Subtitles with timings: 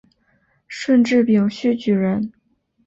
[0.67, 2.33] 顺治丙戌举人。